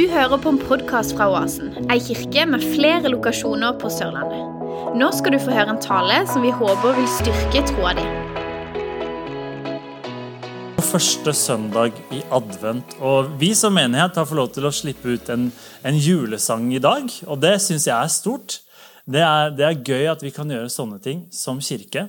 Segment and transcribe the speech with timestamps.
[0.00, 4.62] Du hører på en podkast fra Oasen, ei kirke med flere lokasjoner på Sørlandet.
[4.96, 8.06] Nå skal du få høre en tale som vi håper vil styrke troa di.
[10.88, 15.28] Første søndag i advent, og vi som menighet har fått lov til å slippe ut
[15.36, 15.50] en,
[15.84, 17.12] en julesang i dag.
[17.28, 18.62] Og det syns jeg er stort.
[19.04, 22.08] Det er, det er, gøy at vi kan gjøre sånne ting som kirke.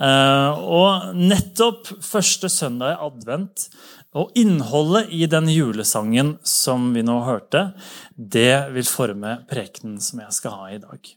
[0.00, 3.68] Uh, og nettopp første søndag i advent
[4.16, 7.70] og innholdet i den julesangen som vi nå hørte,
[8.14, 11.12] det vil forme prekenen som jeg skal ha i dag.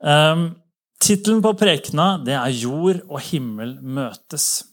[0.00, 0.44] Um,
[1.00, 4.66] Tittelen på prekena det er 'Jord og himmel møtes'.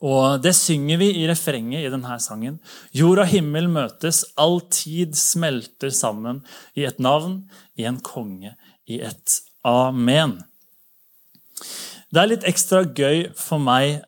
[0.00, 2.60] Og Det synger vi i refrenget i denne sangen.
[2.92, 6.44] Jord og himmel møtes, all tid smelter sammen
[6.76, 8.54] i et navn, i en konge,
[8.86, 10.44] i et amen.
[12.12, 14.04] Det er litt ekstra gøy for meg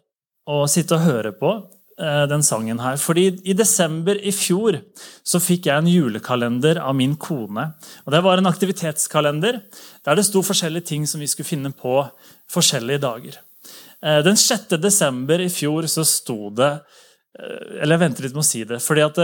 [0.46, 1.56] å sitte og høre på
[2.00, 2.96] den sangen her.
[2.96, 4.78] Fordi i desember i fjor
[5.26, 7.66] så fikk jeg en julekalender av min kone.
[8.06, 9.60] Og Det var en aktivitetskalender
[10.04, 11.98] der det sto forskjellige ting som vi skulle finne på
[12.50, 13.36] forskjellige dager.
[14.02, 14.78] Eh, den 6.
[14.80, 16.80] desember i fjor så sto det eh,
[17.30, 18.80] Eller jeg venter litt med å si det.
[18.82, 19.18] fordi at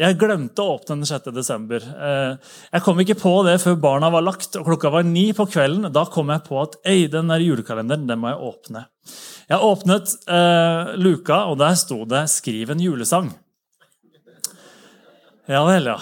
[0.00, 1.28] jeg glemte å åpne den 6.
[1.36, 1.84] desember.
[1.84, 5.92] Jeg kom ikke på det før barna var lagt og klokka var ni på kvelden.
[5.92, 8.86] Da kom jeg på at øy, den der julekalenderen den må jeg åpne.
[9.48, 13.30] Jeg åpnet eh, luka, og der sto det 'Skriv en julesang'.
[15.48, 15.96] Ja vel, ja.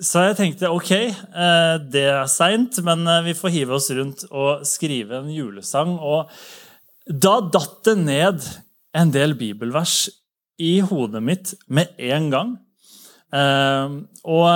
[0.00, 4.24] Så jeg tenkte ok, eh, det er seint, men eh, vi får hive oss rundt
[4.30, 5.98] og skrive en julesang.
[6.00, 6.30] Og
[7.04, 8.48] da datt det ned
[8.96, 10.08] en del bibelvers
[10.60, 12.54] i hodet mitt med en gang.
[13.34, 13.98] Eh,
[14.30, 14.46] og,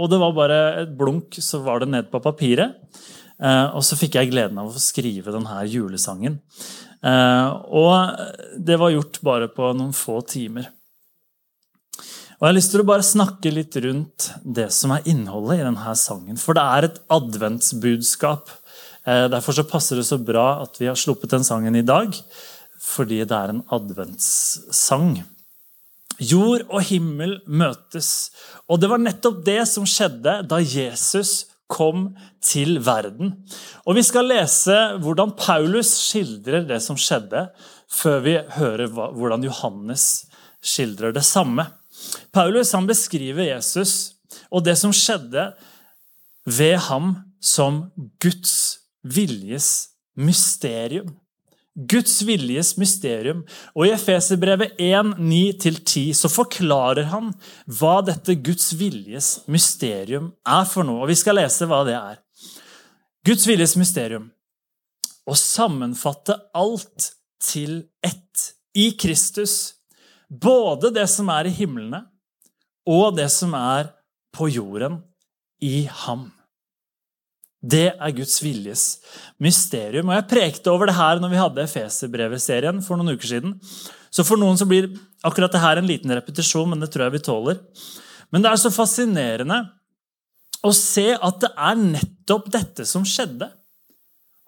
[0.00, 2.78] og det var bare et blunk, så var det ned på papiret.
[3.40, 6.40] Eh, og så fikk jeg gleden av å skrive denne julesangen.
[7.00, 10.68] Eh, og det var gjort bare på noen få timer.
[12.40, 15.64] Og Jeg har lyst til å bare snakke litt rundt det som er innholdet i
[15.66, 16.38] denne sangen.
[16.40, 18.48] For det er et adventsbudskap.
[19.04, 22.16] Eh, derfor så passer det så bra at vi har sluppet den sangen i dag.
[22.80, 25.20] Fordi det er en adventssang.
[26.20, 28.30] Jord og himmel møtes.
[28.68, 32.10] Og det var nettopp det som skjedde da Jesus kom
[32.42, 33.36] til verden.
[33.86, 37.48] Og Vi skal lese hvordan Paulus skildrer det som skjedde,
[37.90, 40.26] før vi hører hvordan Johannes
[40.62, 41.66] skildrer det samme.
[42.32, 44.14] Paulus beskriver Jesus
[44.50, 45.52] og det som skjedde
[46.46, 51.16] ved ham, som Guds viljes mysterium.
[51.88, 53.44] Guds viljes mysterium.
[53.76, 57.32] Og I Efeserbrevet 1.9-10 så forklarer han
[57.78, 61.04] hva dette Guds viljes mysterium er for noe.
[61.04, 62.20] Og Vi skal lese hva det er.
[63.26, 64.30] Guds viljes mysterium.
[65.28, 69.76] Å sammenfatte alt til ett i Kristus.
[70.28, 72.04] Både det som er i himlene,
[72.86, 73.90] og det som er
[74.34, 75.00] på jorden
[75.60, 76.30] i ham.
[77.60, 78.84] Det er Guds viljes
[79.42, 80.08] mysterium.
[80.08, 83.56] Og Jeg prekte over det her når vi hadde Efeserbrevet-serien for noen uker siden.
[84.10, 84.88] Så for noen så blir
[85.26, 87.60] akkurat det her en liten repetisjon, men det tror jeg vi tåler.
[88.32, 89.60] Men det er så fascinerende
[90.64, 93.50] å se at det er nettopp dette som skjedde.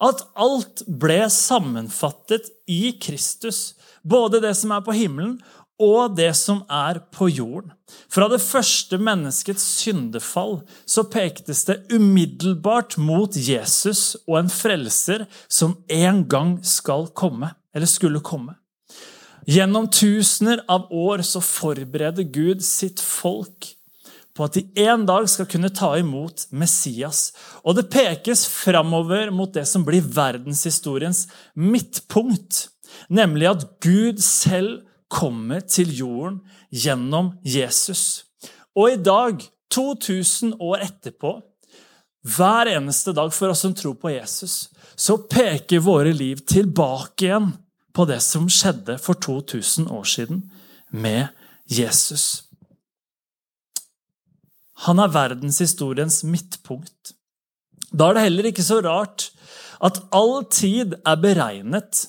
[0.03, 3.75] At alt ble sammenfattet i Kristus.
[4.03, 5.37] Både det som er på himmelen,
[5.83, 7.73] og det som er på jorden.
[8.13, 15.77] Fra det første menneskets syndefall så pektes det umiddelbart mot Jesus og en frelser som
[15.93, 18.57] en gang skal komme, eller skulle komme.
[19.49, 23.73] Gjennom tusener av år så forbereder Gud sitt folk
[24.33, 27.33] på at de en dag skal kunne ta imot Messias.
[27.67, 31.27] Og det pekes framover mot det som blir verdenshistoriens
[31.59, 32.69] midtpunkt,
[33.13, 36.41] nemlig at Gud selv kommer til jorden
[36.73, 38.25] gjennom Jesus.
[38.77, 39.43] Og i dag,
[39.73, 41.37] 2000 år etterpå,
[42.23, 47.51] hver eneste dag for oss som tror på Jesus, så peker våre liv tilbake igjen
[47.93, 50.45] på det som skjedde for 2000 år siden
[50.91, 51.33] med
[51.69, 52.45] Jesus.
[54.87, 57.15] Han er verdenshistoriens midtpunkt.
[57.93, 59.29] Da er det heller ikke så rart
[59.83, 62.07] at all tid er beregnet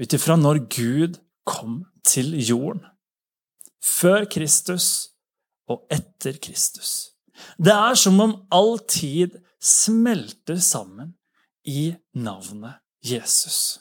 [0.00, 2.84] ut ifra når Gud kom til jorden.
[3.84, 5.10] Før Kristus
[5.68, 7.14] og etter Kristus.
[7.58, 11.14] Det er som om all tid smelter sammen
[11.64, 13.80] i navnet Jesus.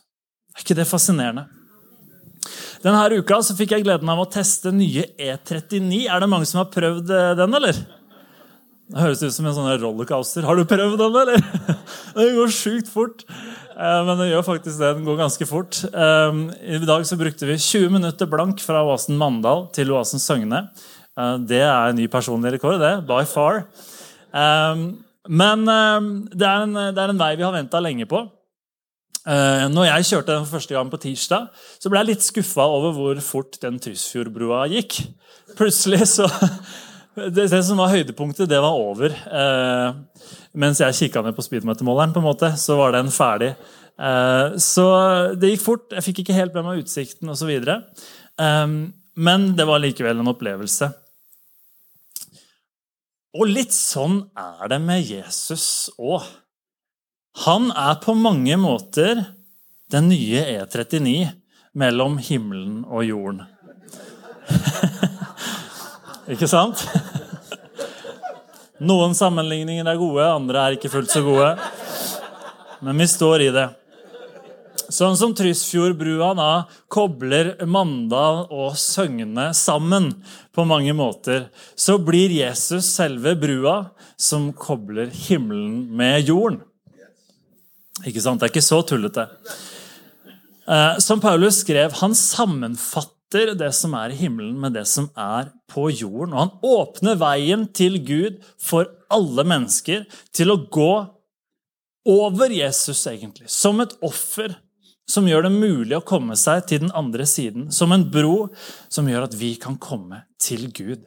[0.54, 1.46] Er ikke det fascinerende?
[2.84, 6.06] Denne uka fikk jeg gleden av å teste nye E39.
[6.12, 7.78] Er det mange som har prøvd eh, den, eller?
[8.92, 10.44] Det høres ut som en sånn rollercoaster.
[10.48, 11.46] Har du prøvd den, eller?
[12.18, 13.24] Det går sjukt fort.
[13.74, 14.92] Eh, men det gjør faktisk det.
[14.98, 15.80] Den går ganske fort.
[15.90, 16.42] Eh,
[16.78, 20.68] I dag så brukte vi 20 minutter blank fra Oasen Mandal til Oasen Søgne.
[21.18, 22.96] Eh, det er en ny personlig rekord, det.
[23.10, 23.66] By far.
[25.24, 28.24] Men det er en, det er en vei vi har venta lenge på.
[29.24, 31.46] Når jeg kjørte den for første gang på tirsdag,
[31.80, 34.98] så ble jeg litt skuffa over hvor fort den Tysfjordbrua gikk.
[35.56, 36.28] Plutselig så
[37.16, 39.14] det, det, som var høydepunktet, det var over.
[39.14, 40.26] Eh,
[40.58, 43.54] mens jeg kikka ned på speedometermåleren, på en måte, så var den ferdig.
[44.02, 44.88] Eh, så
[45.38, 45.88] det gikk fort.
[45.94, 47.54] Jeg fikk ikke helt med meg utsikten osv.
[47.54, 48.68] Eh,
[49.14, 50.90] men det var likevel en opplevelse.
[53.34, 56.26] Og litt sånn er det med Jesus òg.
[57.48, 59.24] Han er på mange måter
[59.94, 61.32] den nye E39
[61.82, 63.42] mellom himmelen og jorden.
[66.32, 66.86] Ikke sant?
[68.90, 71.54] Noen sammenligninger er gode, andre er ikke fullt så gode.
[72.84, 73.70] Men vi står i det.
[74.94, 76.50] Sånn som Trysfjordbrua da
[76.92, 80.12] kobler Mandal og Søgne sammen
[80.54, 83.78] på mange måter, så blir Jesus selve brua
[84.20, 86.62] som kobler himmelen med jorden.
[88.04, 88.42] Ikke sant?
[88.42, 89.28] Det er ikke så tullete.
[90.68, 95.10] Eh, som Paulus skrev, han sammenfatter erstatter det som er i himmelen, med det som
[95.16, 96.34] er på jorden.
[96.34, 101.08] Og han åpner veien til Gud for alle mennesker til å gå
[102.06, 103.50] over Jesus, egentlig.
[103.50, 104.56] Som et offer
[105.10, 107.72] som gjør det mulig å komme seg til den andre siden.
[107.72, 108.50] Som en bro
[108.90, 111.04] som gjør at vi kan komme til Gud.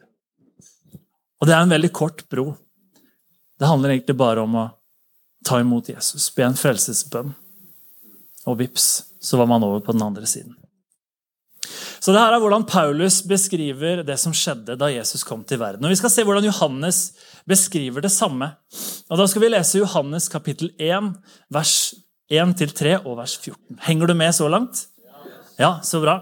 [1.39, 2.55] Og det er en veldig kort bro.
[3.57, 4.69] Det handler egentlig bare om å
[5.45, 7.33] ta imot Jesus, be en frelsesbønn.
[8.47, 10.55] Og vips, så var man over på den andre siden.
[12.07, 15.83] Så det her er hvordan Paulus beskriver det som skjedde da Jesus kom til verden.
[15.83, 16.99] Og Vi skal se hvordan Johannes
[17.43, 18.47] beskriver det samme.
[19.11, 21.09] Og Da skal vi lese Johannes kapittel 1,
[21.51, 21.73] vers
[22.31, 23.81] 1-3 og vers 14.
[23.89, 24.85] Henger du med så langt?
[25.59, 26.15] Ja, så bra.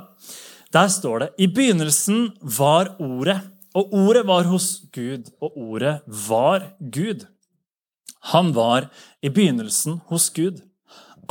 [0.73, 3.41] Der står det I begynnelsen var Ordet,
[3.75, 7.27] og Ordet var hos Gud, og Ordet var Gud.
[8.33, 8.89] Han var
[9.21, 10.65] i begynnelsen hos Gud.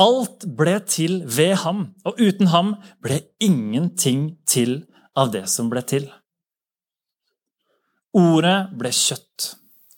[0.00, 2.74] Alt ble til ved ham, og uten ham
[3.04, 4.82] ble ingenting til
[5.14, 6.08] av det som ble til.
[8.14, 9.54] Ordet ble kjøtt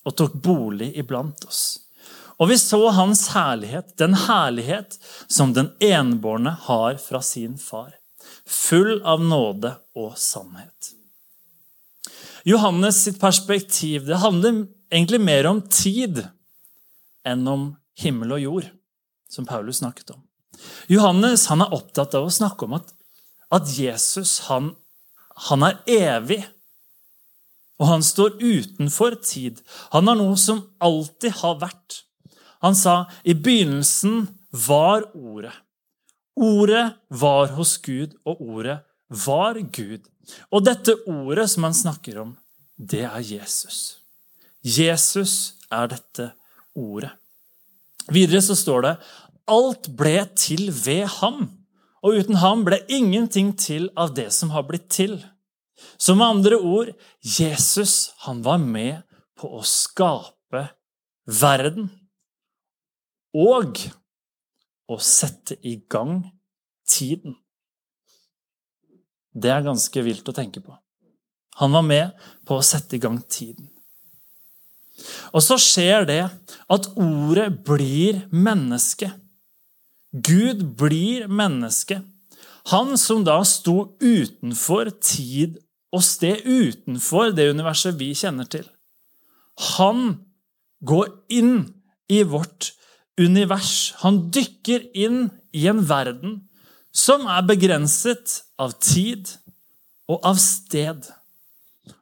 [0.06, 1.62] og tok bolig iblant oss.
[2.37, 7.94] Og vi så hans herlighet, den herlighet som den enbårne har fra sin far,
[8.44, 10.93] full av nåde og sannhet.
[12.46, 16.20] Johannes sitt perspektiv det handler egentlig mer om tid
[17.26, 18.69] enn om himmel og jord
[19.28, 20.23] som Paulus snakket om.
[20.88, 22.93] Johannes han er opptatt av å snakke om at,
[23.55, 24.73] at Jesus han,
[25.49, 26.40] han er evig.
[27.76, 29.61] Og han står utenfor tid.
[29.93, 32.00] Han har noe som alltid har vært.
[32.64, 34.25] Han sa i begynnelsen
[34.67, 35.52] var Ordet.
[36.37, 40.05] Ordet var hos Gud, og ordet var Gud.
[40.52, 42.34] Og dette ordet som han snakker om,
[42.76, 44.02] det er Jesus.
[44.61, 46.32] Jesus er dette
[46.76, 47.14] ordet.
[48.12, 48.97] Videre så står det
[49.50, 51.47] alt ble til ved ham,
[52.03, 55.19] og uten ham ble ingenting til av det som har blitt til.
[55.99, 56.93] Så med andre ord,
[57.23, 59.03] Jesus han var med
[59.38, 60.62] på å skape
[61.26, 61.91] verden
[63.37, 63.82] og
[64.88, 66.23] å sette i gang
[66.88, 67.37] tiden.
[69.37, 70.72] Det er ganske vilt å tenke på.
[71.60, 73.69] Han var med på å sette i gang tiden.
[75.34, 76.22] Og så skjer det
[76.72, 79.10] at ordet blir menneske.
[80.12, 82.00] Gud blir menneske.
[82.72, 85.60] Han som da sto utenfor tid
[85.94, 88.65] og sted, utenfor det universet vi kjenner til.
[89.76, 90.19] Han
[90.84, 91.55] går inn
[92.12, 92.72] i vårt
[93.20, 93.94] univers.
[94.03, 96.41] Han dykker inn i en verden
[96.96, 99.31] som er begrenset av tid
[100.10, 101.06] og av sted.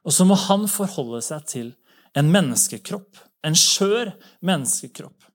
[0.05, 1.73] Og så må han forholde seg til
[2.15, 3.19] en menneskekropp.
[3.45, 4.13] En skjør
[4.45, 5.27] menneskekropp.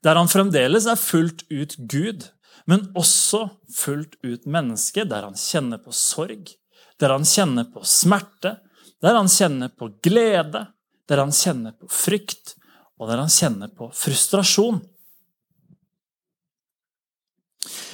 [0.00, 2.24] Der han fremdeles er fullt ut Gud,
[2.70, 5.04] men også fullt ut menneske.
[5.04, 6.54] Der han kjenner på sorg,
[7.00, 8.56] der han kjenner på smerte,
[9.00, 10.64] der han kjenner på glede,
[11.08, 12.54] der han kjenner på frykt,
[13.00, 14.80] og der han kjenner på frustrasjon.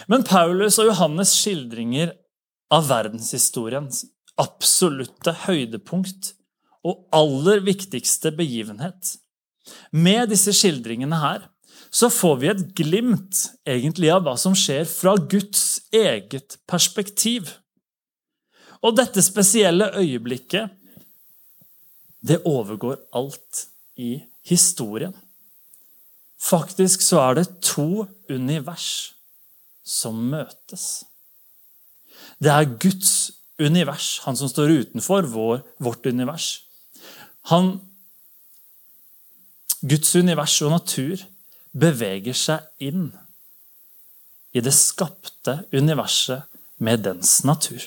[0.07, 2.13] Men Paulus og Johannes' skildringer
[2.71, 4.05] av verdenshistoriens
[4.39, 6.35] absolutte høydepunkt
[6.87, 9.17] og aller viktigste begivenhet.
[9.91, 11.47] Med disse skildringene her
[11.91, 17.49] så får vi et glimt egentlig av hva som skjer fra Guds eget perspektiv.
[18.85, 20.71] Og dette spesielle øyeblikket,
[22.27, 23.67] det overgår alt
[23.97, 25.15] i historien.
[26.43, 29.15] Faktisk så er det to univers
[29.87, 31.07] som møtes.
[32.43, 33.31] Det er Guds
[33.63, 36.66] univers, han som står utenfor vår, vårt univers.
[37.53, 37.77] Han,
[39.87, 41.23] Guds univers og natur
[41.77, 43.11] beveger seg inn
[44.57, 46.49] i det skapte universet
[46.81, 47.83] med dens natur.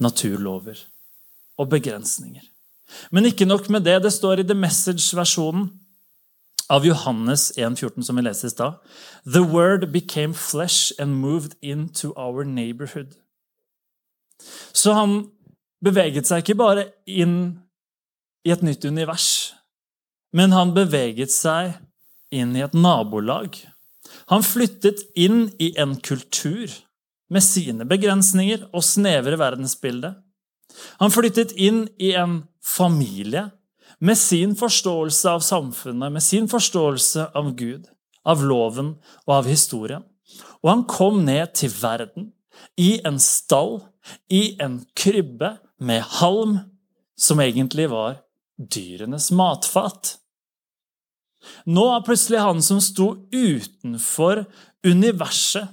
[0.00, 0.78] Naturlover
[1.58, 2.42] og begrensninger.
[3.10, 4.02] Men ikke nok med det.
[4.02, 5.68] Det står i The Message-versjonen
[6.70, 8.78] av Johannes 1,14, som vi leste i stad.
[9.26, 13.18] The word became flesh and moved into our neighborhood.
[14.72, 15.26] Så han
[15.84, 17.60] beveget seg ikke bare inn
[18.46, 19.52] i et nytt univers,
[20.32, 21.74] men han beveget seg
[22.32, 23.56] inn i et nabolag.
[24.30, 26.70] Han flyttet inn i en kultur
[27.30, 30.14] med sine begrensninger og snevre verdensbilde.
[31.02, 33.48] Han flyttet inn i en familie
[34.00, 37.88] med sin forståelse av samfunnet, med sin forståelse av Gud,
[38.24, 38.94] av loven
[39.26, 40.04] og av historien.
[40.62, 42.30] Og han kom ned til verden
[42.80, 43.80] i en stall,
[44.30, 46.58] i en krybbe med halm,
[47.20, 48.22] som egentlig var
[48.60, 50.16] dyrenes matfat.
[51.64, 54.44] Nå er plutselig han som sto utenfor
[54.86, 55.68] universet,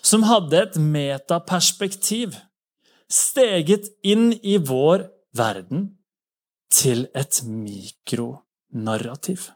[0.00, 2.38] som hadde et metaperspektiv,
[3.10, 5.04] steget inn i vår
[5.36, 5.90] verden
[6.72, 9.50] til et mikronarrativ.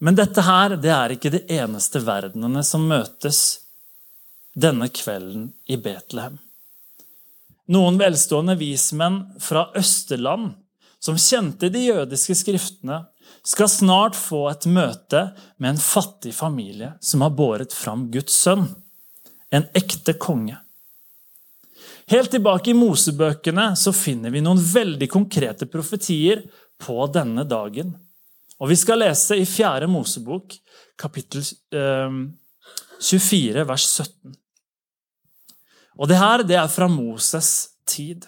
[0.00, 3.60] Men dette her, det er ikke de eneste verdenene som møtes
[4.56, 6.40] denne kvelden i Betlehem.
[7.70, 10.56] Noen velstående vismenn fra Østerland,
[11.00, 13.04] som kjente de jødiske skriftene,
[13.46, 15.22] skal snart få et møte
[15.56, 18.66] med en fattig familie som har båret fram Guds sønn,
[19.54, 20.58] en ekte konge.
[22.10, 26.42] Helt tilbake i Mosebøkene så finner vi noen veldig konkrete profetier
[26.82, 27.94] på denne dagen.
[28.58, 29.86] Og Vi skal lese i 4.
[29.88, 30.58] Mosebok,
[30.98, 34.39] kapittel 24, ehm, vers 17.
[36.00, 38.24] Og det her det er fra Moses' tid.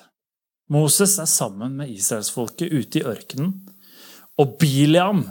[0.73, 3.55] Moses er sammen med israelsfolket ute i ørkenen.
[4.41, 5.25] Og Biliam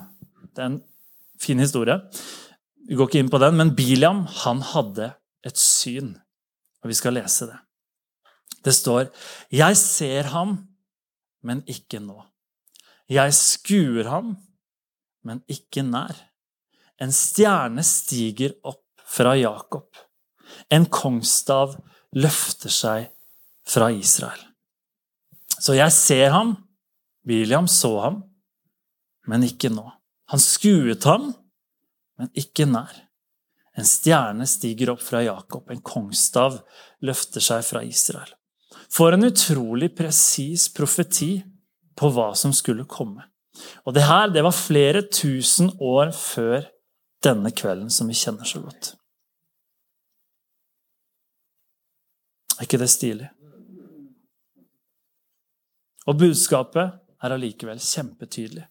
[0.51, 0.81] Det er en
[1.39, 1.95] fin historie.
[2.87, 5.13] Vi går ikke inn på den, men Biliam han hadde
[5.47, 6.17] et syn.
[6.83, 7.59] Og vi skal lese det.
[8.65, 9.09] Det står
[9.51, 10.67] 'Jeg ser ham,
[11.43, 12.25] men ikke nå'.
[13.09, 14.37] 'Jeg skuer ham,
[15.23, 16.19] men ikke nær'.
[16.99, 19.87] En stjerne stiger opp fra Jakob.
[20.69, 21.75] En kongsstav
[22.17, 23.09] løfter seg
[23.67, 24.41] fra Israel.
[25.61, 26.55] Så jeg ser ham.
[27.27, 28.15] William så ham,
[29.29, 29.83] men ikke nå.
[30.33, 31.27] Han skuet ham,
[32.17, 32.95] men ikke nær.
[33.77, 36.57] En stjerne stiger opp fra Jakob, en kongstav
[37.05, 38.31] løfter seg fra Israel.
[38.91, 41.35] For en utrolig presis profeti
[41.95, 43.27] på hva som skulle komme.
[43.85, 46.65] Og det her det var flere tusen år før
[47.23, 48.95] denne kvelden som vi kjenner så godt.
[52.61, 53.25] Er ikke det stilig?
[56.05, 56.91] Og budskapet
[57.25, 58.67] er allikevel kjempetydelig.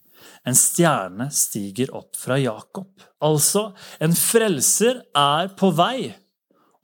[0.47, 2.87] En stjerne stiger opp fra Jakob.
[3.27, 6.13] Altså, en frelser er på vei,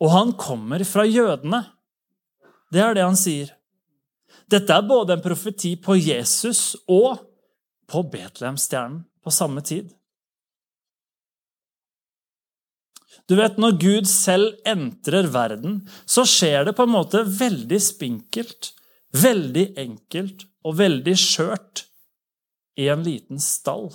[0.02, 1.62] og han kommer fra jødene.
[2.74, 3.54] Det er det han sier.
[4.50, 7.22] Dette er både en profeti på Jesus og
[7.86, 9.94] på Betlehemstjernen på samme tid.
[13.26, 18.72] Du vet, Når Gud selv entrer verden, så skjer det på en måte veldig spinkelt,
[19.16, 21.86] veldig enkelt og veldig skjørt
[22.76, 23.88] i en liten stall.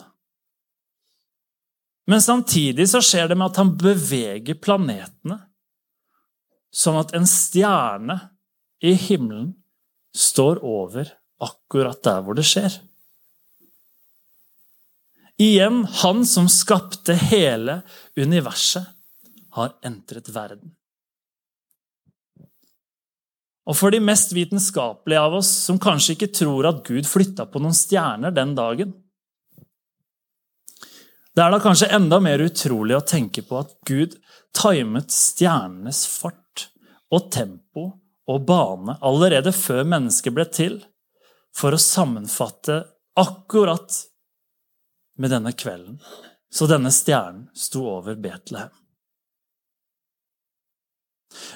[2.10, 5.38] Men samtidig så skjer det med at han beveger planetene,
[6.72, 8.18] sånn at en stjerne
[8.82, 9.54] i himmelen
[10.18, 11.12] står over
[11.42, 12.74] akkurat der hvor det skjer.
[15.42, 17.80] Igjen, han som skapte hele
[18.20, 18.86] universet,
[19.58, 20.74] har entret verden.
[23.70, 27.62] Og for de mest vitenskapelige av oss, som kanskje ikke tror at Gud flytta på
[27.62, 28.96] noen stjerner den dagen
[31.32, 34.18] Det er da kanskje enda mer utrolig å tenke på at Gud
[34.58, 36.66] timet stjernenes fart
[37.12, 37.86] og tempo
[38.28, 40.76] og bane allerede før mennesket ble til,
[41.56, 42.82] for å sammenfatte
[43.20, 43.96] akkurat
[45.20, 46.00] med denne kvelden.
[46.52, 48.81] Så denne stjernen sto over Betlehem.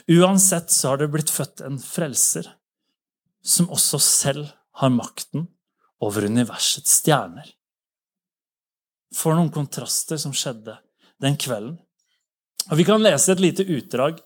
[0.08, 2.48] Uansett så har det blitt født en frelser
[3.46, 4.50] som også selv
[4.82, 5.48] har makten
[6.03, 7.48] over universets stjerner.
[9.15, 10.77] For noen kontraster som skjedde
[11.22, 11.77] den kvelden.
[12.72, 14.20] Og Vi kan lese et lite utdrag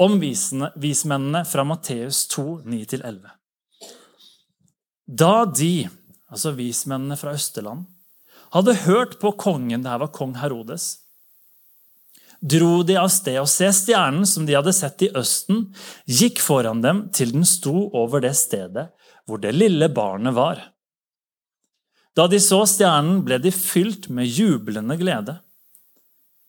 [0.00, 3.26] om vismennene fra Matteus 2, 9-11.
[5.06, 5.74] Da de
[6.32, 7.84] altså vismennene fra Østerland,
[8.52, 11.01] hadde hørt på kongen, det her var kong Herodes,
[12.42, 15.68] dro de av sted og se stjernen som de hadde sett i østen,
[16.10, 18.90] gikk foran dem til den sto over det stedet
[19.26, 20.58] hvor det lille barnet var.
[22.12, 25.38] Da de så stjernen, ble de fylt med jublende glede.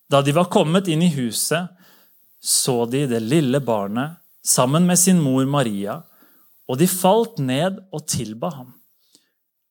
[0.10, 1.70] Da de var kommet inn i huset,
[2.44, 6.02] så de det lille barnet sammen med sin mor Maria,
[6.68, 8.74] og de falt ned og tilba ham.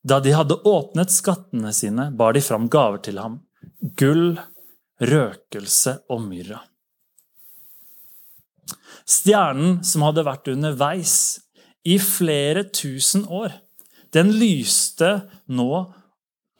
[0.03, 3.41] Da de hadde åpnet skattene sine, bar de fram gaver til ham
[3.99, 4.37] gull,
[5.09, 6.61] røkelse og myrra.
[9.03, 11.17] Stjernen som hadde vært underveis
[11.83, 13.51] i flere tusen år,
[14.15, 15.11] den lyste
[15.51, 15.69] nå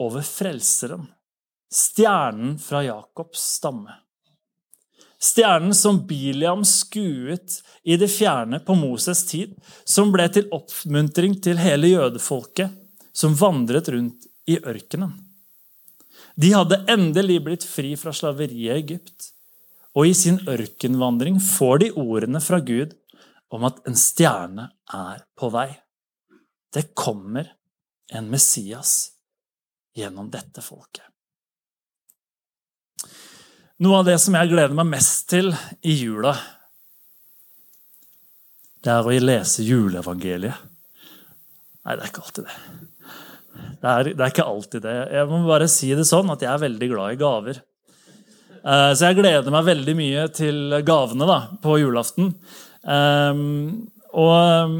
[0.02, 1.06] over Frelseren,
[1.72, 3.94] stjernen fra Jakobs stamme.
[5.24, 9.54] Stjernen som Biliam skuet i det fjerne på Moses tid,
[9.88, 12.74] som ble til oppmuntring til hele jødefolket
[13.14, 15.14] som vandret rundt i ørkenen.
[16.34, 19.30] De hadde endelig blitt fri fra slaveriet i Egypt,
[19.94, 22.96] og i sin ørkenvandring får de ordene fra Gud
[23.54, 25.68] om at en stjerne er på vei.
[26.74, 27.52] Det kommer
[28.10, 29.12] en Messias
[29.94, 31.06] gjennom dette folket.
[33.84, 36.34] Noe av det som jeg gleder meg mest til i jula,
[38.84, 40.58] det er å lese juleevangeliet.
[41.84, 42.58] Nei, det er ikke alltid det.
[43.54, 44.96] Det er, det er, ikke alltid det.
[45.14, 47.60] Jeg må bare si det sånn at jeg er veldig glad i gaver.
[48.64, 52.32] Eh, så jeg gleder meg veldig mye til gavene da, på julaften.
[52.84, 54.74] Um, og ehm,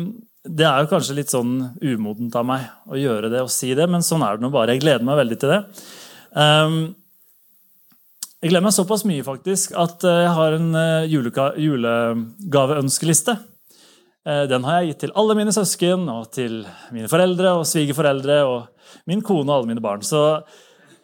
[0.44, 3.86] det er jo kanskje litt sånn umodent av meg å gjøre det og si det,
[3.88, 4.76] men sånn er det nå bare.
[4.76, 5.60] Jeg gleder meg veldig til det.
[6.36, 6.76] Um,
[8.44, 13.38] jeg gleder meg såpass mye faktisk, at eh, jeg har en eh, julegaveønskeliste.
[14.24, 16.62] Eh, den har jeg gitt til alle mine søsken, og til
[16.94, 20.04] mine foreldre og svigerforeldre og min kone og alle mine barn.
[20.06, 20.40] Så,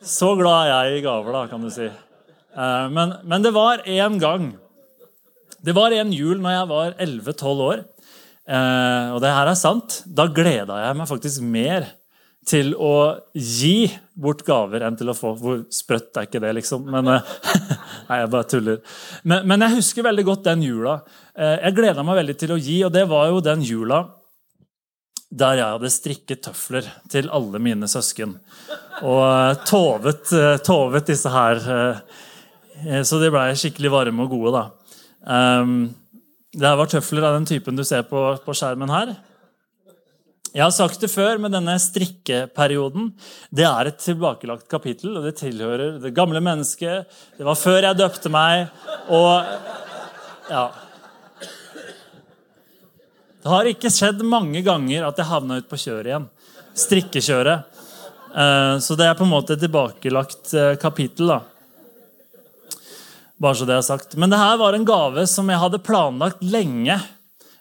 [0.01, 1.91] så glad er jeg i gaver, da, kan du si.
[2.51, 4.49] Men, men det var en gang
[5.61, 7.81] det var en jul når jeg var 11-12 år.
[8.49, 10.01] Eh, og det her er sant.
[10.09, 11.91] Da gleda jeg meg faktisk mer
[12.49, 15.35] til å gi bort gaver enn til å få.
[15.39, 16.87] Hvor sprøtt er ikke det, liksom?
[16.91, 17.35] Men, eh,
[18.09, 18.81] nei, jeg bare tuller.
[19.23, 20.97] Men, men, jeg husker veldig godt den jula.
[21.35, 24.03] Eh, jeg gleda meg veldig til å gi, og det var jo den jula
[25.31, 28.35] der jeg hadde strikket tøfler til alle mine søsken.
[29.05, 30.35] Og eh, tovet,
[30.67, 31.63] tovet disse her.
[33.05, 34.69] Så de blei skikkelig varme og gode, da.
[35.21, 35.91] Um,
[36.57, 39.13] det her var tøfler av den typen du ser på, på skjermen her.
[40.51, 43.13] Jeg har sagt det før, men denne strikkeperioden
[43.55, 45.13] det er et tilbakelagt kapittel.
[45.15, 47.07] og Det tilhører det gamle mennesket.
[47.39, 48.67] Det var før jeg døpte meg.
[49.15, 49.47] Og
[50.51, 50.65] ja
[53.41, 56.27] Det har ikke skjedd mange ganger at jeg havna ut på kjøret igjen.
[56.77, 57.79] Strikkekjøret.
[58.35, 61.31] Eh, så det er på en måte et tilbakelagt eh, kapittel.
[61.31, 61.41] da.
[63.41, 64.19] Bare så det er sagt.
[64.19, 66.99] Men det her var en gave som jeg hadde planlagt lenge.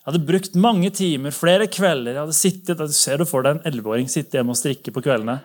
[0.10, 2.15] Jeg hadde brukt mange timer, flere kvelder.
[2.15, 5.36] Jeg hadde sittet, Ser du for deg en 11-åring sitte hjemme og strikke på kveldene?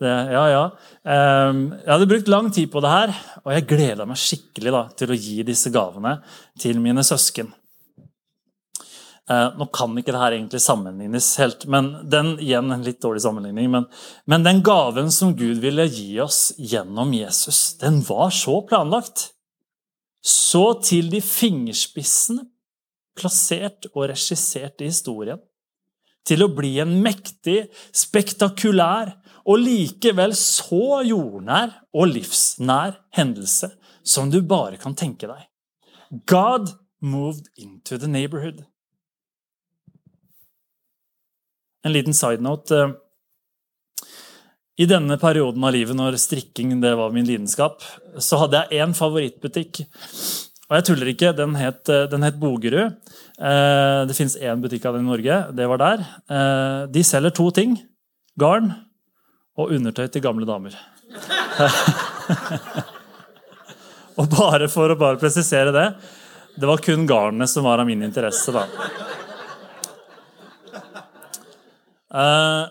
[0.00, 0.62] Det, ja, ja.
[1.04, 3.12] Ehm, jeg hadde brukt lang tid på det her,
[3.42, 6.14] og jeg gleda meg skikkelig da, til å gi disse gavene
[6.56, 7.52] til mine søsken.
[9.28, 13.26] Eh, nå kan ikke det her egentlig sammenlignes helt, men den, igjen en litt dårlig
[13.28, 13.90] sammenligning, men,
[14.24, 19.34] men den gaven som Gud ville gi oss gjennom Jesus, den var så planlagt
[20.24, 22.48] så til de fingerspissene
[23.16, 25.40] plassert og regissert i historien.
[26.26, 29.14] Til å bli en mektig, spektakulær
[29.46, 33.70] og likevel så jordnær og livsnær hendelse
[34.06, 35.46] som du bare kan tenke deg.
[36.26, 38.64] God moved into the neighborhood.
[41.84, 42.96] En liten side note.
[44.76, 47.84] I denne perioden av livet når strikking det var min lidenskap,
[48.18, 49.86] så hadde jeg én favorittbutikk.
[50.66, 52.96] Og jeg tuller ikke, den het, den het Bogerud.
[53.38, 55.36] Eh, det fins én butikk av den i Norge.
[55.54, 55.98] Det var der.
[56.26, 57.76] Eh, de selger to ting.
[58.38, 58.72] Garn
[59.56, 60.74] og undertøy til gamle damer.
[64.18, 65.86] og bare for å bare presisere det
[66.58, 68.66] Det var kun garnet som var av min interesse, da.
[72.16, 72.64] Eh,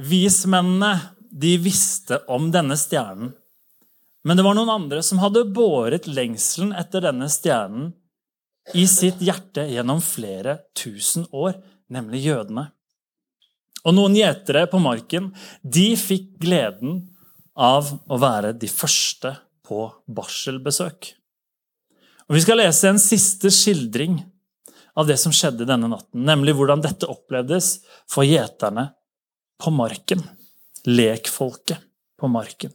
[0.00, 0.94] Vismennene
[1.30, 3.32] de visste om denne stjernen.
[4.24, 7.92] Men det var noen andre som hadde båret lengselen etter denne stjernen
[8.76, 11.56] i sitt hjerte gjennom flere tusen år,
[11.90, 12.68] nemlig jødene.
[13.88, 15.30] Og noen gjetere på marken
[15.64, 17.00] de fikk gleden
[17.56, 19.32] av å være de første
[19.66, 21.14] på barselbesøk.
[22.28, 24.20] Og Vi skal lese en siste skildring
[25.00, 27.78] av det som skjedde denne natten, nemlig hvordan dette opplevdes
[28.10, 28.90] for gjeterne
[29.60, 30.22] på marken.
[30.86, 31.80] Lekfolket
[32.20, 32.74] på marken.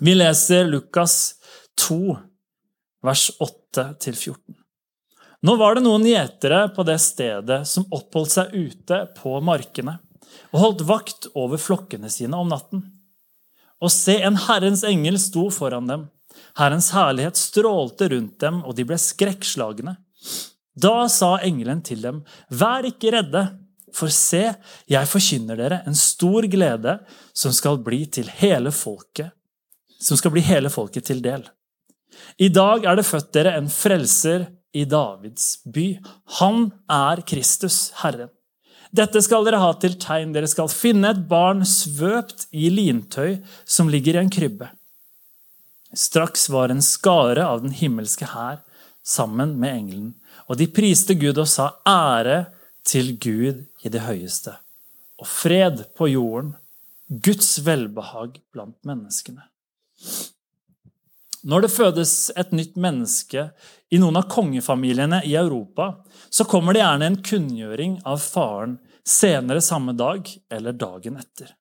[0.00, 1.34] Vi leser Lukas
[1.80, 2.16] 2,
[3.02, 3.30] vers
[3.74, 4.36] 8-14.
[5.42, 9.96] Nå var det noen gjetere på det stedet som oppholdt seg ute på markene
[10.52, 12.84] og holdt vakt over flokkene sine om natten.
[13.82, 16.04] Og se, en Herrens engel sto foran dem.
[16.58, 19.96] Herrens herlighet strålte rundt dem, og de ble skrekkslagne.
[20.78, 23.44] Da sa engelen til dem, Vær ikke redde,
[23.94, 24.44] for se,
[24.86, 26.98] jeg forkynner dere en stor glede
[27.34, 29.32] som skal bli til hele folket,
[30.00, 31.44] som skal bli hele folket til del.
[32.38, 35.98] I dag er det født dere en frelser i Davids by.
[36.40, 38.30] Han er Kristus, Herren.
[38.94, 40.32] Dette skal dere ha til tegn.
[40.32, 44.70] Dere skal finne et barn svøpt i lintøy som ligger i en krybbe.
[45.96, 48.62] Straks var en skare av den himmelske hær
[49.08, 50.08] sammen med engelen,
[50.48, 52.42] og de priste Gud og sa ære
[52.84, 54.52] til Gud i det høyeste,
[55.20, 56.54] og fred på jorden,
[57.08, 59.46] Guds velbehag blant menneskene.
[61.48, 63.48] Når det fødes et nytt menneske
[63.94, 65.92] i noen av kongefamiliene i Europa,
[66.30, 68.76] så kommer det gjerne en kunngjøring av faren
[69.08, 71.54] senere samme dag eller dagen etter.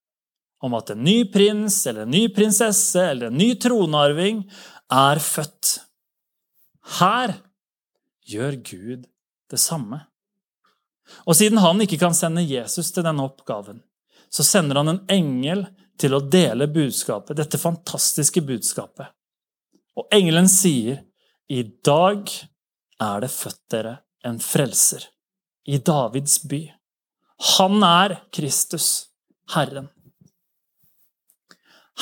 [0.59, 4.41] Om at en ny prins eller en ny prinsesse eller en ny tronarving
[4.91, 5.77] er født.
[6.97, 7.37] Her
[8.27, 9.05] gjør Gud
[9.51, 10.01] det samme.
[11.23, 13.79] Og siden han ikke kan sende Jesus til denne oppgaven,
[14.27, 15.67] så sender han en engel
[15.99, 19.09] til å dele budskapet, dette fantastiske budskapet.
[19.97, 21.01] Og engelen sier,
[21.49, 22.29] i dag
[23.01, 23.93] er det født dere
[24.27, 25.07] en frelser
[25.67, 26.61] i Davids by.
[27.57, 29.07] Han er Kristus,
[29.53, 29.89] Herren.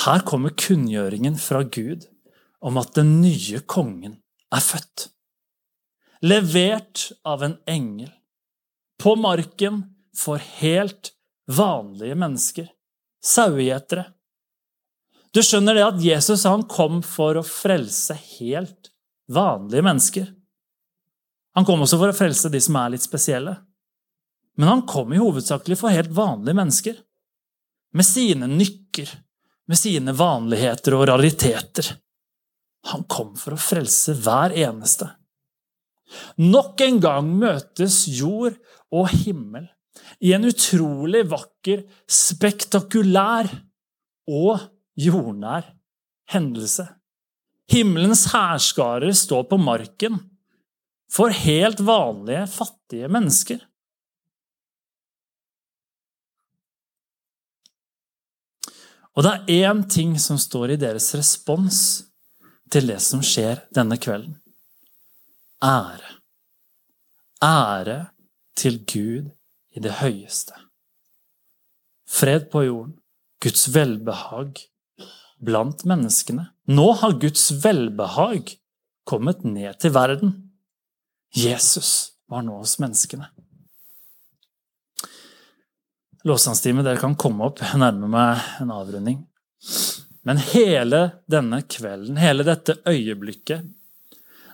[0.05, 2.07] Her kommer kunngjøringen fra Gud
[2.65, 4.17] om at den nye kongen
[4.53, 5.09] er født.
[6.25, 8.11] Levert av en engel.
[8.99, 9.83] På marken
[10.15, 11.11] for helt
[11.51, 12.69] vanlige mennesker.
[13.25, 14.05] Sauegjetere.
[15.33, 18.91] Du skjønner det at Jesus han kom for å frelse helt
[19.31, 20.29] vanlige mennesker.
[21.55, 23.57] Han kom også for å frelse de som er litt spesielle.
[24.55, 26.95] Men han kom i hovedsakelig for helt vanlige mennesker.
[27.95, 29.11] Med sine nykker,
[29.67, 31.89] med sine vanligheter og rariteter.
[32.91, 35.09] Han kom for å frelse hver eneste.
[36.37, 38.59] Nok en gang møtes jord
[38.93, 39.65] og himmel
[40.19, 43.49] i en utrolig vakker, spektakulær
[44.31, 44.67] og
[44.99, 45.67] jordnær
[46.31, 46.87] hendelse.
[47.71, 50.19] Himmelens hærskarer står på marken
[51.11, 53.63] for helt vanlige, fattige mennesker.
[59.15, 61.79] Og det er én ting som står i deres respons
[62.71, 64.35] til det som skjer denne kvelden.
[65.63, 66.11] Ære.
[67.43, 67.99] Ære
[68.59, 69.31] til Gud
[69.75, 70.55] i det høyeste.
[72.07, 72.95] Fred på jorden,
[73.43, 74.61] Guds velbehag
[75.43, 76.47] blant menneskene.
[76.71, 78.55] Nå har Guds velbehag
[79.05, 80.35] kommet ned til verden.
[81.35, 83.27] Jesus var nå hos menneskene.
[86.25, 87.61] Lovsangstime, dere kan komme opp.
[87.61, 89.19] Jeg nærmer meg en avrunding.
[90.25, 93.67] Men hele denne kvelden, hele dette øyeblikket,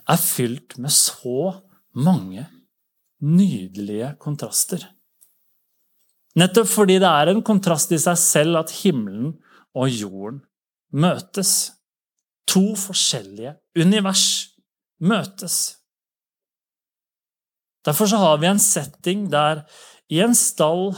[0.09, 1.61] er fylt med så
[1.95, 2.43] mange
[3.23, 4.83] nydelige kontraster.
[6.39, 9.33] Nettopp fordi det er en kontrast i seg selv at himmelen
[9.75, 10.41] og jorden
[10.91, 11.71] møtes.
[12.51, 14.25] To forskjellige univers
[14.99, 15.57] møtes.
[17.85, 19.63] Derfor har vi en setting der
[20.11, 20.91] i en stall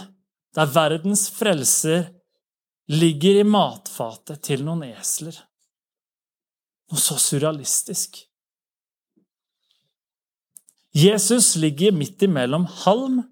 [0.54, 2.10] der verdens frelser
[2.92, 5.36] ligger i matfatet til noen esler.
[6.92, 8.20] Noe så surrealistisk.
[10.94, 13.24] Jesus ligger midt imellom halm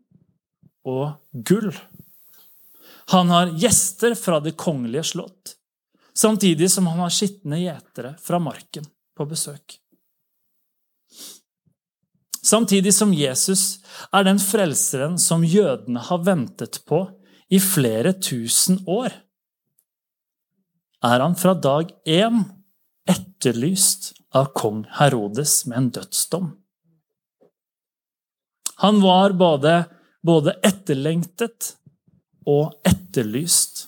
[0.87, 1.69] og gull.
[3.11, 5.55] Han har gjester fra det kongelige slott,
[6.13, 8.85] samtidig som han har skitne gjetere fra marken
[9.17, 9.75] på besøk.
[12.41, 13.81] Samtidig som Jesus
[14.15, 17.03] er den frelseren som jødene har ventet på
[17.51, 19.11] i flere tusen år,
[21.03, 22.45] er han fra dag én
[23.09, 26.49] etterlyst av kong Herodes med en dødsdom.
[28.87, 29.75] Han var både,
[30.23, 31.75] både etterlengtet
[32.49, 33.85] og etterlyst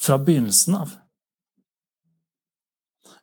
[0.00, 0.90] fra begynnelsen av.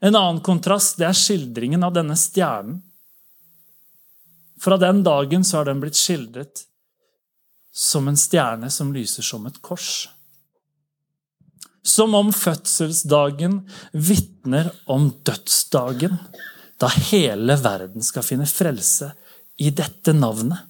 [0.02, 2.80] En annen kontrast det er skildringen av denne stjernen
[4.62, 6.66] fra den dagen så har den blitt skildret
[7.74, 10.10] som en stjerne som lyser som et kors.
[11.82, 16.14] Som om fødselsdagen vitner om dødsdagen,
[16.78, 19.10] da hele verden skal finne frelse
[19.58, 20.62] i dette navnet,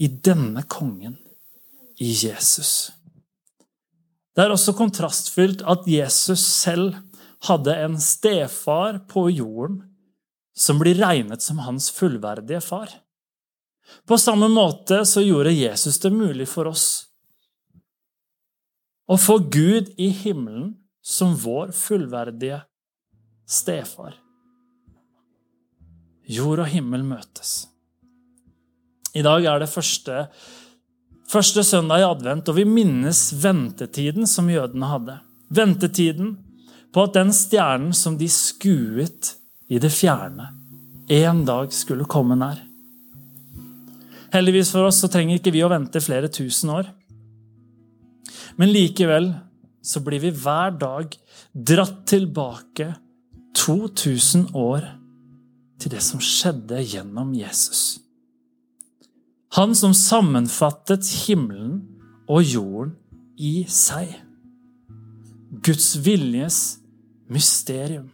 [0.00, 1.18] i denne kongen,
[2.00, 2.92] i Jesus.
[4.34, 6.96] Det er også kontrastfylt at Jesus selv
[7.46, 9.82] hadde en stefar på jorden
[10.54, 12.90] som blir regnet som hans fullverdige far.
[14.08, 16.86] På samme måte så gjorde Jesus det mulig for oss
[19.04, 22.62] å få Gud i himmelen som vår fullverdige
[23.44, 24.16] stefar.
[26.24, 27.66] Jord og himmel møtes.
[29.14, 30.24] I dag er det første,
[31.30, 35.18] første søndag i advent, og vi minnes ventetiden som jødene hadde.
[35.54, 36.36] Ventetiden
[36.94, 39.34] på at den stjernen som de skuet
[39.68, 40.52] i det fjerne,
[41.10, 42.60] en dag skulle komme nær.
[44.34, 46.88] Heldigvis for oss så trenger ikke vi å vente flere tusen år.
[48.58, 49.30] Men likevel
[49.84, 51.14] så blir vi hver dag
[51.54, 52.88] dratt tilbake
[53.58, 54.86] 2000 år
[55.78, 58.03] til det som skjedde gjennom Jesus.
[59.54, 61.76] Han som sammenfattet himmelen
[62.26, 62.96] og jorden
[63.38, 64.10] i seg.
[65.62, 66.58] Guds viljes
[67.30, 68.08] mysterium.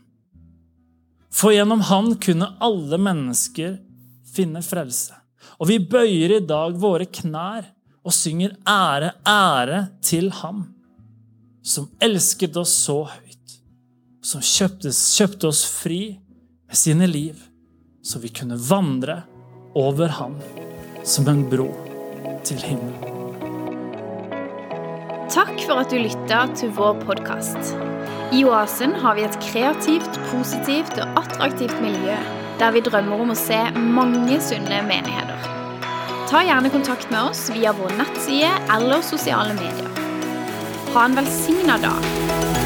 [1.32, 3.78] For gjennom han kunne alle mennesker
[4.28, 5.16] finne frelse.
[5.56, 7.70] Og vi bøyer i dag våre knær
[8.04, 10.66] og synger ære, ære til ham,
[11.64, 13.60] som elsket oss så høyt,
[14.20, 16.02] som kjøpte, kjøpte oss fri
[16.68, 17.40] med sine liv,
[18.04, 19.22] så vi kunne vandre
[19.76, 20.36] over ham
[21.04, 21.68] som en bro
[22.44, 23.06] til himmelen.
[25.30, 27.74] Takk for at du lytta til vår podkast.
[28.34, 32.18] I Oasen har vi et kreativt, positivt og attraktivt miljø
[32.60, 35.46] der vi drømmer om å se mange sunne menigheter.
[36.28, 39.88] Ta gjerne kontakt med oss via vår nettside eller sosiale medier.
[40.92, 42.59] Ha en velsigna dag.